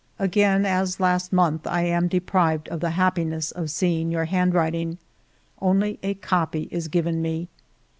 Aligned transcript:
"Again, 0.27 0.65
as 0.65 0.99
last 0.99 1.31
month, 1.31 1.67
I 1.67 1.83
am 1.83 2.07
deprived 2.07 2.67
of 2.69 2.79
the 2.79 2.89
happiness 2.97 3.51
of 3.51 3.69
seeing 3.69 4.09
your 4.09 4.25
handwriting; 4.25 4.97
only 5.59 5.99
a 6.01 6.15
copy 6.15 6.67
is 6.71 6.87
given 6.87 7.21
me. 7.21 7.49